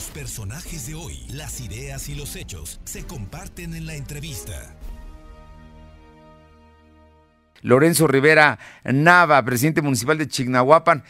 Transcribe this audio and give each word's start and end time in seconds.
Los 0.00 0.10
personajes 0.12 0.88
de 0.88 0.94
hoy, 0.94 1.26
las 1.30 1.60
ideas 1.60 2.08
y 2.08 2.14
los 2.14 2.34
hechos 2.34 2.80
se 2.84 3.06
comparten 3.06 3.74
en 3.74 3.84
la 3.84 3.96
entrevista. 3.96 4.74
Lorenzo 7.60 8.06
Rivera 8.06 8.58
Nava, 8.82 9.44
presidente 9.44 9.82
municipal 9.82 10.16
de 10.16 10.26
Chignahuapan. 10.26 11.02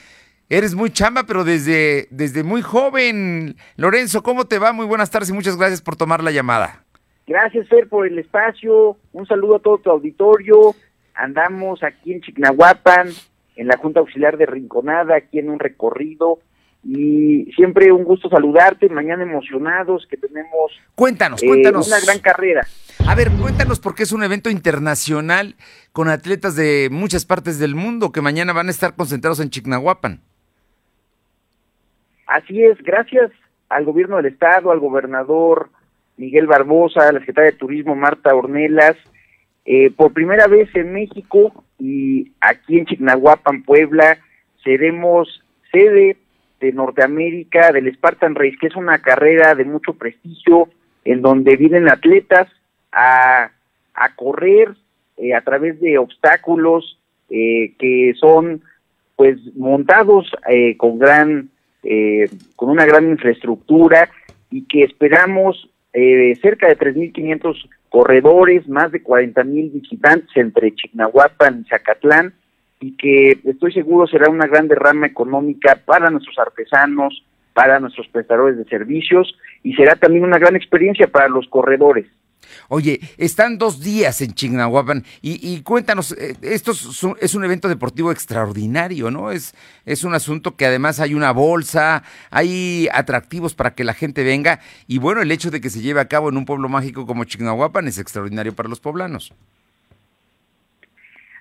Eres 0.49 0.75
muy 0.75 0.91
chamba, 0.91 1.23
pero 1.23 1.45
desde, 1.45 2.09
desde 2.11 2.43
muy 2.43 2.63
joven. 2.63 3.55
Lorenzo, 3.77 4.25
¿cómo 4.25 4.47
te 4.47 4.59
va? 4.59 4.73
Muy 4.73 4.87
buenas 4.87 5.09
tardes 5.09 5.31
y 5.31 5.35
muchas 5.35 5.57
gracias 5.57 5.81
por 5.81 5.95
tomar 5.95 6.25
la 6.25 6.33
llamada. 6.33 6.83
Gracias, 7.29 7.69
Fer, 7.69 7.89
por 7.89 8.09
el 8.09 8.19
espacio. 8.19 8.97
Un 9.13 9.25
saludo 9.25 9.55
a 9.55 9.61
todo 9.61 9.79
tu 9.79 9.89
auditorio. 9.89 10.75
Andamos 11.15 11.85
aquí 11.85 12.13
en 12.13 12.23
Chignahuapan, 12.23 13.11
en 13.55 13.69
la 13.69 13.77
Junta 13.77 14.01
Auxiliar 14.01 14.37
de 14.37 14.47
Rinconada, 14.47 15.15
aquí 15.15 15.39
en 15.39 15.49
un 15.49 15.61
recorrido. 15.61 16.41
Y 16.83 17.45
siempre 17.57 17.93
un 17.93 18.05
gusto 18.05 18.31
saludarte, 18.31 18.89
mañana 18.89 19.23
emocionados 19.23 20.07
que 20.09 20.17
tenemos 20.17 20.73
Cuéntanos, 20.95 21.43
eh, 21.43 21.47
cuéntanos. 21.47 21.87
una 21.87 22.01
gran 22.01 22.19
carrera. 22.21 22.67
A 23.07 23.15
ver, 23.15 23.31
cuéntanos 23.31 23.81
porque 23.81 24.05
es 24.05 24.13
un 24.13 24.23
evento 24.23 24.49
internacional 24.51 25.57
con 25.93 26.09
atletas 26.09 26.57
de 26.57 26.89
muchas 26.91 27.27
partes 27.27 27.59
del 27.59 27.75
mundo 27.75 28.13
que 28.13 28.23
mañana 28.23 28.53
van 28.53 28.69
a 28.69 28.71
estar 28.71 28.95
concentrados 28.95 29.41
en 29.41 29.51
Chignahuapan. 29.51 30.21
Así 32.27 32.63
es, 32.63 32.79
gracias 32.83 33.31
al 33.69 33.85
gobierno 33.85 34.17
del 34.17 34.27
estado, 34.27 34.71
al 34.71 34.79
gobernador 34.81 35.69
Miguel 36.17 36.47
Barbosa, 36.47 37.09
a 37.09 37.13
la 37.13 37.21
secretaria 37.21 37.51
de 37.51 37.57
Turismo 37.57 37.95
Marta 37.95 38.35
Ornelas, 38.35 38.97
eh, 39.65 39.91
por 39.91 40.13
primera 40.13 40.47
vez 40.47 40.69
en 40.75 40.93
México 40.93 41.65
y 41.79 42.33
aquí 42.41 42.79
en 42.79 42.87
Chignahuapan, 42.87 43.63
Puebla, 43.65 44.19
seremos 44.63 45.43
sede 45.73 46.17
de 46.61 46.73
Norteamérica 46.73 47.73
del 47.73 47.93
Spartan 47.95 48.35
Race, 48.35 48.57
que 48.61 48.69
es 48.69 48.77
una 48.77 48.99
carrera 48.99 49.55
de 49.55 49.65
mucho 49.65 49.95
prestigio, 49.95 50.69
en 51.05 51.23
donde 51.23 51.57
vienen 51.57 51.89
atletas 51.89 52.49
a, 52.93 53.51
a 53.95 54.15
correr 54.17 54.75
eh, 55.17 55.35
a 55.35 55.41
través 55.41 55.81
de 55.81 55.99
obstáculos 55.99 57.01
eh, 57.31 57.75
que 57.79 58.13
son 58.19 58.61
pues 59.15 59.39
montados 59.55 60.27
eh, 60.49 60.77
con 60.77 60.99
gran 60.99 61.51
eh, 61.85 62.29
con 62.57 62.71
una 62.71 62.85
gran 62.85 63.09
infraestructura 63.09 64.11
y 64.51 64.67
que 64.67 64.83
esperamos 64.83 65.71
cerca 65.93 66.69
de 66.69 66.79
3.500 66.79 67.69
corredores, 67.89 68.69
más 68.69 68.93
de 68.93 69.03
40.000 69.03 69.73
visitantes 69.73 70.31
entre 70.37 70.73
Chignahuapan 70.75 71.65
y 71.65 71.69
Zacatlán, 71.69 72.33
y 72.81 72.97
que 72.97 73.39
estoy 73.45 73.73
seguro 73.73 74.07
será 74.07 74.31
una 74.31 74.47
gran 74.47 74.67
derrama 74.67 75.07
económica 75.07 75.79
para 75.85 76.11
nuestros 76.11 76.39
artesanos, 76.39 77.25
para 77.53 77.79
nuestros 77.79 78.09
prestadores 78.09 78.57
de 78.57 78.65
servicios, 78.65 79.35
y 79.63 79.75
será 79.75 79.97
también 79.97 80.25
una 80.25 80.39
gran 80.39 80.57
experiencia 80.57 81.07
para 81.07 81.29
los 81.29 81.47
corredores. 81.49 82.07
Oye, 82.69 83.01
están 83.19 83.59
dos 83.59 83.81
días 83.81 84.23
en 84.23 84.33
Chignahuapan 84.33 85.05
y, 85.21 85.55
y 85.55 85.63
cuéntanos, 85.63 86.13
eh, 86.13 86.37
esto 86.43 86.73
es 86.73 87.03
un, 87.03 87.17
es 87.21 87.35
un 87.35 87.45
evento 87.45 87.69
deportivo 87.69 88.11
extraordinario, 88.11 89.11
¿no? 89.11 89.31
Es, 89.31 89.55
es 89.85 90.05
un 90.05 90.15
asunto 90.15 90.57
que 90.57 90.67
además 90.67 91.01
hay 91.01 91.15
una 91.15 91.33
bolsa, 91.33 92.03
hay 92.31 92.89
atractivos 92.93 93.55
para 93.55 93.75
que 93.75 93.85
la 93.85 93.95
gente 93.95 94.25
venga 94.25 94.61
y 94.87 94.99
bueno, 94.99 95.21
el 95.21 95.31
hecho 95.31 95.51
de 95.51 95.61
que 95.61 95.71
se 95.71 95.83
lleve 95.83 96.01
a 96.01 96.09
cabo 96.09 96.31
en 96.31 96.39
un 96.39 96.47
pueblo 96.47 96.69
mágico 96.69 97.07
como 97.07 97.25
Chignahuapan 97.25 97.87
es 97.89 97.99
extraordinario 97.99 98.55
para 98.55 98.69
los 98.69 98.81
poblanos. 98.81 99.35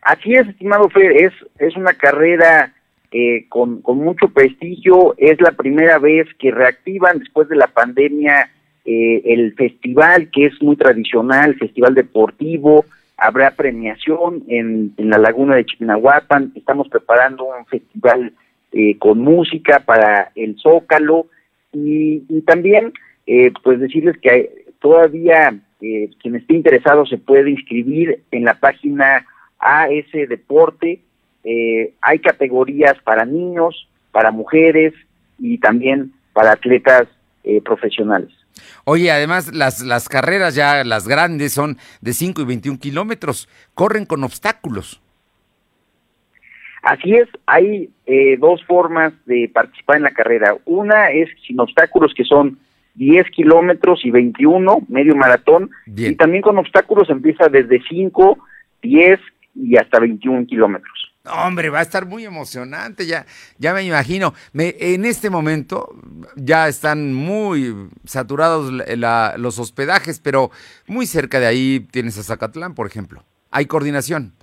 Así 0.09 0.33
es, 0.33 0.47
estimado 0.47 0.89
Fer, 0.89 1.11
es, 1.11 1.33
es 1.59 1.75
una 1.75 1.93
carrera 1.93 2.73
eh, 3.11 3.45
con, 3.47 3.83
con 3.83 3.99
mucho 3.99 4.29
prestigio, 4.29 5.13
es 5.19 5.39
la 5.39 5.51
primera 5.51 5.99
vez 5.99 6.27
que 6.39 6.49
reactivan 6.49 7.19
después 7.19 7.47
de 7.47 7.55
la 7.55 7.67
pandemia 7.67 8.49
eh, 8.85 9.21
el 9.23 9.53
festival 9.53 10.31
que 10.31 10.47
es 10.47 10.59
muy 10.63 10.77
tradicional, 10.77 11.59
festival 11.59 11.93
deportivo, 11.93 12.85
habrá 13.17 13.51
premiación 13.51 14.45
en, 14.47 14.95
en 14.97 15.09
la 15.11 15.19
laguna 15.19 15.55
de 15.55 15.65
Chignahuapan, 15.65 16.53
estamos 16.55 16.89
preparando 16.89 17.43
un 17.43 17.67
festival 17.67 18.33
eh, 18.71 18.97
con 18.97 19.19
música 19.19 19.81
para 19.81 20.31
el 20.33 20.57
Zócalo 20.59 21.27
y, 21.71 22.23
y 22.27 22.41
también 22.47 22.93
eh, 23.27 23.51
pues 23.63 23.79
decirles 23.79 24.17
que 24.17 24.31
hay, 24.31 24.49
todavía 24.79 25.53
eh, 25.81 26.09
quien 26.19 26.35
esté 26.35 26.55
interesado 26.55 27.05
se 27.05 27.19
puede 27.19 27.51
inscribir 27.51 28.23
en 28.31 28.45
la 28.45 28.55
página 28.55 29.27
AS 29.59 30.11
Deporte, 30.11 31.01
eh, 31.43 31.93
hay 32.01 32.19
categorías 32.19 32.95
para 33.03 33.25
niños, 33.25 33.87
para 34.11 34.31
mujeres 34.31 34.93
y 35.37 35.57
también 35.57 36.13
para 36.33 36.51
atletas 36.51 37.07
eh, 37.43 37.61
profesionales. 37.61 38.29
Oye, 38.83 39.11
además 39.11 39.53
las, 39.53 39.81
las 39.81 40.09
carreras 40.09 40.55
ya, 40.55 40.83
las 40.83 41.07
grandes, 41.07 41.53
son 41.53 41.77
de 42.01 42.13
5 42.13 42.41
y 42.41 42.45
21 42.45 42.79
kilómetros, 42.79 43.47
corren 43.73 44.05
con 44.05 44.23
obstáculos. 44.23 45.01
Así 46.81 47.13
es, 47.13 47.27
hay 47.45 47.89
eh, 48.05 48.37
dos 48.37 48.63
formas 48.65 49.13
de 49.25 49.49
participar 49.53 49.97
en 49.97 50.03
la 50.03 50.11
carrera. 50.11 50.55
Una 50.65 51.11
es 51.11 51.29
sin 51.45 51.59
obstáculos, 51.59 52.13
que 52.15 52.23
son 52.23 52.57
10 52.95 53.29
kilómetros 53.31 54.05
y 54.05 54.11
21, 54.11 54.83
medio 54.87 55.15
maratón. 55.15 55.69
Bien. 55.85 56.13
Y 56.13 56.15
también 56.15 56.41
con 56.41 56.57
obstáculos 56.57 57.09
empieza 57.09 57.49
desde 57.49 57.81
5, 57.89 58.37
10 58.81 59.19
y 59.55 59.77
hasta 59.77 59.99
21 59.99 60.45
kilómetros. 60.47 61.11
Hombre, 61.25 61.69
va 61.69 61.79
a 61.79 61.83
estar 61.83 62.05
muy 62.05 62.25
emocionante, 62.25 63.05
ya, 63.05 63.25
ya 63.57 63.73
me 63.73 63.83
imagino. 63.83 64.33
Me, 64.53 64.73
en 64.79 65.05
este 65.05 65.29
momento 65.29 65.89
ya 66.35 66.67
están 66.67 67.13
muy 67.13 67.75
saturados 68.05 68.71
la- 68.71 68.85
la- 68.95 69.35
los 69.37 69.59
hospedajes, 69.59 70.19
pero 70.19 70.49
muy 70.87 71.05
cerca 71.05 71.39
de 71.39 71.45
ahí 71.47 71.85
tienes 71.91 72.17
a 72.17 72.23
Zacatlán, 72.23 72.73
por 72.73 72.87
ejemplo. 72.87 73.23
Hay 73.51 73.65
coordinación. 73.65 74.33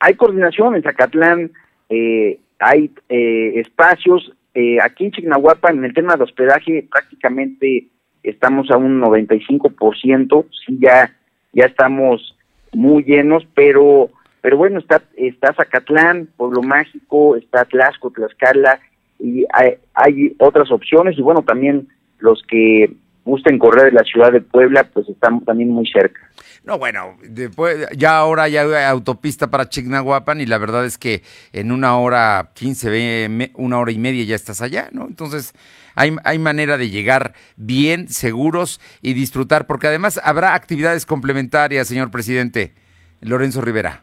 Hay 0.00 0.14
coordinación 0.14 0.76
en 0.76 0.82
Zacatlán, 0.82 1.50
eh, 1.88 2.38
hay 2.58 2.90
eh, 3.08 3.60
espacios. 3.60 4.32
eh, 4.54 4.78
aquí 4.82 5.04
en 5.04 5.12
Chignahuapan, 5.12 5.78
en 5.78 5.84
el 5.84 5.94
tema 5.94 6.16
de 6.16 6.24
hospedaje, 6.24 6.86
prácticamente 6.90 7.86
estamos 8.24 8.68
a 8.72 8.76
un 8.76 9.00
95%, 9.00 10.46
sí, 10.66 10.78
ya, 10.80 11.14
ya 11.52 11.66
estamos 11.66 12.34
muy 12.72 13.04
llenos, 13.04 13.46
pero, 13.54 14.10
pero 14.40 14.56
bueno, 14.56 14.78
está, 14.78 15.02
está 15.16 15.52
Zacatlán, 15.54 16.28
Pueblo 16.36 16.62
Mágico, 16.62 17.36
está 17.36 17.64
Tlaxco, 17.64 18.10
Tlaxcala, 18.10 18.80
y 19.18 19.44
hay, 19.52 19.74
hay 19.94 20.36
otras 20.38 20.70
opciones, 20.70 21.18
y 21.18 21.22
bueno, 21.22 21.42
también 21.42 21.88
los 22.18 22.42
que 22.42 22.92
gusten 23.24 23.58
correr 23.58 23.86
de 23.86 23.92
la 23.92 24.04
ciudad 24.04 24.32
de 24.32 24.40
Puebla, 24.40 24.84
pues 24.92 25.08
están 25.08 25.44
también 25.44 25.70
muy 25.70 25.86
cerca. 25.86 26.20
No, 26.64 26.78
bueno, 26.78 27.16
después, 27.22 27.86
ya 27.96 28.18
ahora 28.18 28.48
ya 28.48 28.62
hay 28.62 28.84
autopista 28.84 29.48
para 29.50 29.68
Chignahuapan 29.68 30.40
y 30.40 30.46
la 30.46 30.58
verdad 30.58 30.84
es 30.84 30.98
que 30.98 31.22
en 31.52 31.72
una 31.72 31.96
hora 31.96 32.50
15, 32.54 32.90
ve- 32.90 33.28
me- 33.30 33.52
una 33.54 33.78
hora 33.78 33.90
y 33.92 33.98
media 33.98 34.24
ya 34.24 34.34
estás 34.34 34.60
allá, 34.60 34.88
¿no? 34.92 35.06
Entonces 35.06 35.54
hay, 35.94 36.14
hay 36.24 36.38
manera 36.38 36.76
de 36.76 36.90
llegar 36.90 37.32
bien, 37.56 38.08
seguros 38.08 38.80
y 39.02 39.14
disfrutar, 39.14 39.66
porque 39.66 39.86
además 39.86 40.20
habrá 40.22 40.54
actividades 40.54 41.06
complementarias, 41.06 41.88
señor 41.88 42.10
presidente 42.10 42.74
Lorenzo 43.20 43.60
Rivera. 43.62 44.02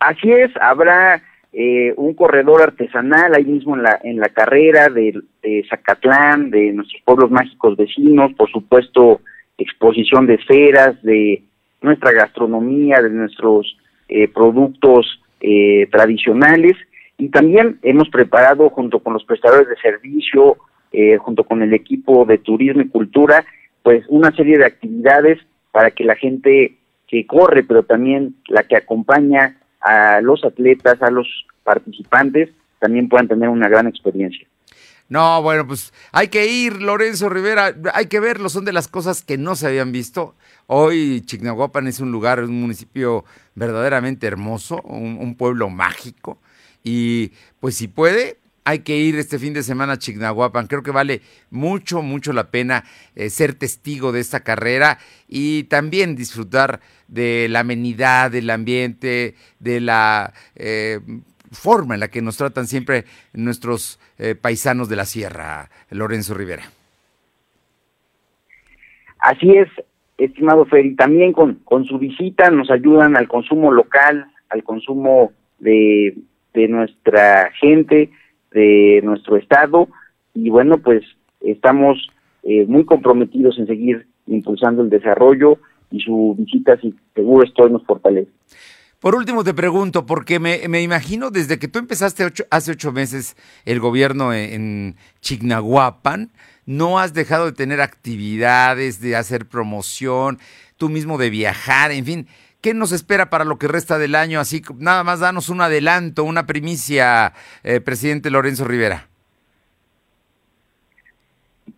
Así 0.00 0.30
es, 0.30 0.50
habrá 0.60 1.22
eh, 1.52 1.92
un 1.96 2.14
corredor 2.14 2.62
artesanal 2.62 3.34
ahí 3.34 3.44
mismo 3.44 3.74
en 3.76 3.82
la, 3.82 3.98
en 4.02 4.18
la 4.18 4.28
carrera 4.28 4.88
de, 4.88 5.20
de 5.42 5.64
Zacatlán, 5.68 6.50
de 6.50 6.72
nuestros 6.72 7.02
pueblos 7.04 7.30
mágicos 7.30 7.76
vecinos, 7.76 8.32
por 8.34 8.50
supuesto, 8.50 9.22
exposición 9.58 10.26
de 10.26 10.34
esferas, 10.34 11.02
de 11.02 11.42
nuestra 11.82 12.12
gastronomía, 12.12 13.02
de 13.02 13.10
nuestros 13.10 13.76
eh, 14.08 14.28
productos 14.28 15.20
eh, 15.40 15.86
tradicionales 15.90 16.76
y 17.18 17.28
también 17.28 17.78
hemos 17.82 18.08
preparado 18.08 18.70
junto 18.70 19.00
con 19.00 19.12
los 19.12 19.24
prestadores 19.24 19.68
de 19.68 19.76
servicio, 19.76 20.56
eh, 20.92 21.16
junto 21.18 21.44
con 21.44 21.62
el 21.62 21.74
equipo 21.74 22.24
de 22.24 22.38
turismo 22.38 22.80
y 22.80 22.88
cultura, 22.88 23.44
pues 23.82 24.04
una 24.08 24.30
serie 24.32 24.56
de 24.56 24.66
actividades 24.66 25.38
para 25.72 25.90
que 25.90 26.04
la 26.04 26.14
gente 26.14 26.76
que 27.08 27.26
corre, 27.26 27.64
pero 27.64 27.82
también 27.82 28.36
la 28.48 28.62
que 28.62 28.76
acompaña 28.76 29.56
a 29.80 30.20
los 30.20 30.44
atletas, 30.44 31.02
a 31.02 31.10
los 31.10 31.26
participantes, 31.64 32.50
también 32.78 33.08
puedan 33.08 33.28
tener 33.28 33.48
una 33.48 33.68
gran 33.68 33.88
experiencia. 33.88 34.46
No, 35.08 35.40
bueno, 35.40 35.66
pues 35.66 35.94
hay 36.12 36.28
que 36.28 36.46
ir, 36.46 36.82
Lorenzo 36.82 37.30
Rivera, 37.30 37.74
hay 37.94 38.06
que 38.06 38.20
verlo, 38.20 38.50
son 38.50 38.66
de 38.66 38.74
las 38.74 38.88
cosas 38.88 39.22
que 39.22 39.38
no 39.38 39.56
se 39.56 39.66
habían 39.66 39.90
visto. 39.90 40.34
Hoy 40.66 41.22
Chignahuapan 41.22 41.86
es 41.86 42.00
un 42.00 42.12
lugar, 42.12 42.44
un 42.44 42.60
municipio 42.60 43.24
verdaderamente 43.54 44.26
hermoso, 44.26 44.82
un, 44.82 45.34
pueblo 45.34 45.70
mágico. 45.70 46.38
Y 46.84 47.32
pues 47.58 47.76
si 47.76 47.88
puede, 47.88 48.36
hay 48.64 48.80
que 48.80 48.98
ir 48.98 49.16
este 49.16 49.38
fin 49.38 49.54
de 49.54 49.62
semana 49.62 49.94
a 49.94 49.98
Chignahuapan. 49.98 50.66
Creo 50.66 50.82
que 50.82 50.90
vale 50.90 51.22
mucho, 51.50 52.02
mucho 52.02 52.34
la 52.34 52.50
pena 52.50 52.84
eh, 53.14 53.30
ser 53.30 53.54
testigo 53.54 54.12
de 54.12 54.20
esta 54.20 54.40
carrera 54.40 54.98
y 55.26 55.64
también 55.64 56.16
disfrutar 56.16 56.80
de 57.06 57.46
la 57.48 57.60
amenidad, 57.60 58.30
del 58.30 58.50
ambiente, 58.50 59.36
de 59.58 59.80
la... 59.80 60.34
eh, 60.54 61.00
forma 61.50 61.94
en 61.94 62.00
la 62.00 62.08
que 62.08 62.22
nos 62.22 62.36
tratan 62.36 62.66
siempre 62.66 63.04
nuestros 63.32 63.98
eh, 64.18 64.34
paisanos 64.34 64.88
de 64.88 64.96
la 64.96 65.04
sierra, 65.04 65.70
Lorenzo 65.90 66.34
Rivera. 66.34 66.64
Así 69.18 69.50
es, 69.56 69.68
estimado 70.16 70.64
Fer, 70.66 70.86
y 70.86 70.94
también 70.94 71.32
con, 71.32 71.56
con 71.64 71.84
su 71.84 71.98
visita 71.98 72.50
nos 72.50 72.70
ayudan 72.70 73.16
al 73.16 73.28
consumo 73.28 73.72
local, 73.72 74.26
al 74.48 74.62
consumo 74.62 75.32
de, 75.58 76.16
de 76.54 76.68
nuestra 76.68 77.50
gente, 77.60 78.10
de 78.52 79.00
nuestro 79.02 79.36
estado, 79.36 79.88
y 80.34 80.50
bueno, 80.50 80.78
pues 80.78 81.02
estamos 81.40 82.08
eh, 82.44 82.64
muy 82.66 82.84
comprometidos 82.84 83.58
en 83.58 83.66
seguir 83.66 84.06
impulsando 84.26 84.82
el 84.82 84.90
desarrollo 84.90 85.58
y 85.90 86.00
su 86.00 86.34
visita, 86.38 86.78
si 86.80 86.94
seguro 87.14 87.44
estoy, 87.44 87.70
nos 87.70 87.84
fortalece. 87.84 88.30
Por 89.00 89.14
último 89.14 89.44
te 89.44 89.54
pregunto, 89.54 90.06
porque 90.06 90.40
me, 90.40 90.82
imagino 90.82 91.30
desde 91.30 91.60
que 91.60 91.68
tú 91.68 91.78
empezaste 91.78 92.28
hace 92.50 92.72
ocho 92.72 92.90
meses 92.90 93.36
el 93.64 93.78
gobierno 93.78 94.32
en, 94.32 94.52
en, 94.52 94.96
Chignahuapan, 95.20 96.30
no 96.66 96.98
has 96.98 97.14
dejado 97.14 97.46
de 97.46 97.52
tener 97.52 97.80
actividades, 97.80 99.00
de 99.00 99.14
hacer 99.14 99.46
promoción, 99.46 100.38
tú 100.76 100.88
mismo 100.88 101.16
de 101.16 101.30
viajar, 101.30 101.92
en 101.92 102.04
fin. 102.04 102.28
¿Qué 102.60 102.74
nos 102.74 102.90
espera 102.90 103.30
para 103.30 103.44
lo 103.44 103.56
que 103.56 103.68
resta 103.68 103.98
del 103.98 104.16
año? 104.16 104.40
Así, 104.40 104.62
nada 104.78 105.04
más 105.04 105.20
danos 105.20 105.48
un 105.48 105.60
adelanto, 105.60 106.24
una 106.24 106.46
primicia, 106.46 107.34
eh, 107.62 107.80
presidente 107.80 108.30
Lorenzo 108.30 108.64
Rivera. 108.64 109.06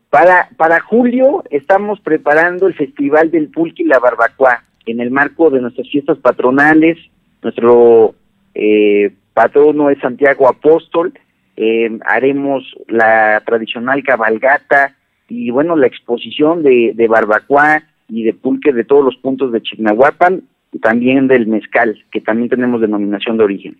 Para, 0.08 0.48
para 0.56 0.80
julio 0.80 1.44
estamos 1.50 2.00
preparando 2.00 2.66
el 2.66 2.74
Festival 2.74 3.30
del 3.30 3.50
Pulque 3.50 3.82
y 3.82 3.86
la 3.86 3.98
Barbacoa 3.98 4.64
en 4.90 5.00
el 5.00 5.10
marco 5.10 5.50
de 5.50 5.60
nuestras 5.60 5.88
fiestas 5.88 6.18
patronales. 6.18 6.98
Nuestro 7.42 8.14
eh, 8.54 9.12
patrono 9.34 9.90
es 9.90 9.98
Santiago 10.00 10.48
Apóstol. 10.48 11.12
Eh, 11.56 11.98
haremos 12.04 12.64
la 12.88 13.42
tradicional 13.44 14.02
cabalgata 14.02 14.96
y 15.28 15.50
bueno, 15.50 15.76
la 15.76 15.86
exposición 15.86 16.62
de, 16.62 16.92
de 16.94 17.08
barbacoa 17.08 17.82
y 18.08 18.24
de 18.24 18.34
pulque 18.34 18.72
de 18.72 18.84
todos 18.84 19.04
los 19.04 19.16
puntos 19.16 19.52
de 19.52 19.62
Chignahuapan 19.62 20.42
y 20.72 20.78
también 20.78 21.28
del 21.28 21.46
mezcal, 21.46 22.02
que 22.12 22.20
también 22.20 22.48
tenemos 22.48 22.80
denominación 22.80 23.36
de 23.36 23.44
origen. 23.44 23.76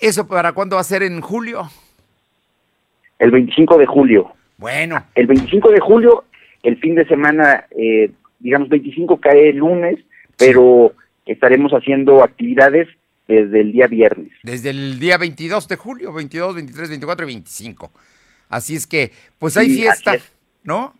¿Eso 0.00 0.26
para 0.26 0.52
cuándo 0.52 0.76
va 0.76 0.80
a 0.80 0.84
ser 0.84 1.02
en 1.02 1.20
julio? 1.20 1.68
El 3.18 3.30
25 3.30 3.78
de 3.78 3.86
julio. 3.86 4.32
Bueno. 4.58 5.04
El 5.14 5.26
25 5.26 5.70
de 5.70 5.80
julio, 5.80 6.24
el 6.62 6.78
fin 6.78 6.94
de 6.94 7.06
semana, 7.06 7.64
eh, 7.76 8.10
digamos 8.38 8.68
25 8.68 9.18
cae 9.18 9.50
el 9.50 9.56
lunes, 9.56 9.98
pero 10.38 10.94
estaremos 11.26 11.72
haciendo 11.72 12.22
actividades 12.22 12.88
desde 13.26 13.60
el 13.60 13.72
día 13.72 13.86
viernes. 13.86 14.32
Desde 14.42 14.70
el 14.70 14.98
día 14.98 15.18
22 15.18 15.68
de 15.68 15.76
julio, 15.76 16.12
22, 16.12 16.54
23, 16.54 16.88
24 16.88 17.24
y 17.24 17.26
25. 17.26 17.92
Así 18.48 18.74
es 18.74 18.86
que, 18.86 19.12
pues 19.38 19.56
hay 19.58 19.68
sí, 19.68 19.82
fiesta, 19.82 20.16
¿no? 20.64 20.94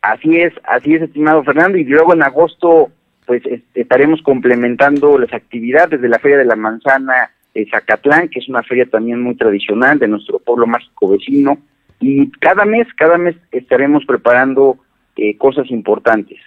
Así 0.00 0.36
es, 0.36 0.54
así 0.64 0.94
es, 0.94 1.02
estimado 1.02 1.44
Fernando, 1.44 1.76
y 1.76 1.84
luego 1.84 2.14
en 2.14 2.22
agosto, 2.22 2.90
pues 3.26 3.42
estaremos 3.74 4.22
complementando 4.22 5.18
las 5.18 5.32
actividades 5.34 6.00
de 6.00 6.08
la 6.08 6.18
Feria 6.18 6.38
de 6.38 6.44
la 6.44 6.56
Manzana 6.56 7.30
de 7.52 7.66
Zacatlán, 7.68 8.28
que 8.28 8.38
es 8.38 8.48
una 8.48 8.62
feria 8.62 8.86
también 8.86 9.20
muy 9.20 9.34
tradicional 9.34 9.98
de 9.98 10.08
nuestro 10.08 10.38
pueblo 10.38 10.66
mágico 10.66 11.08
vecino, 11.08 11.58
y 12.00 12.30
cada 12.32 12.64
mes, 12.64 12.86
cada 12.96 13.18
mes 13.18 13.36
estaremos 13.50 14.04
preparando 14.04 14.78
eh, 15.16 15.36
cosas 15.36 15.70
importantes. 15.70 16.38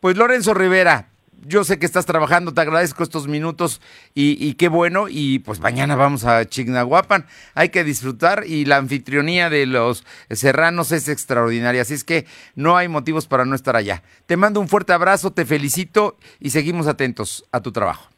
Pues 0.00 0.16
Lorenzo 0.16 0.54
Rivera, 0.54 1.08
yo 1.46 1.64
sé 1.64 1.78
que 1.78 1.86
estás 1.86 2.06
trabajando, 2.06 2.52
te 2.52 2.60
agradezco 2.60 3.02
estos 3.02 3.28
minutos 3.28 3.80
y, 4.14 4.36
y, 4.44 4.54
qué 4.54 4.68
bueno. 4.68 5.06
Y 5.08 5.38
pues 5.40 5.60
mañana 5.60 5.96
vamos 5.96 6.24
a 6.24 6.44
Chignahuapan, 6.44 7.26
hay 7.54 7.68
que 7.68 7.84
disfrutar 7.84 8.44
y 8.46 8.64
la 8.64 8.76
anfitrionía 8.76 9.48
de 9.48 9.66
los 9.66 10.04
serranos 10.30 10.92
es 10.92 11.08
extraordinaria, 11.08 11.82
así 11.82 11.94
es 11.94 12.04
que 12.04 12.26
no 12.54 12.76
hay 12.76 12.88
motivos 12.88 13.26
para 13.26 13.44
no 13.44 13.54
estar 13.54 13.76
allá. 13.76 14.02
Te 14.26 14.36
mando 14.36 14.60
un 14.60 14.68
fuerte 14.68 14.92
abrazo, 14.92 15.32
te 15.32 15.44
felicito 15.44 16.16
y 16.40 16.50
seguimos 16.50 16.86
atentos 16.86 17.44
a 17.52 17.60
tu 17.60 17.72
trabajo. 17.72 18.10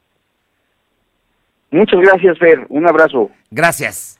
Muchas 1.70 2.00
gracias, 2.00 2.38
Fer. 2.38 2.66
Un 2.70 2.88
abrazo. 2.88 3.30
Gracias. 3.50 4.17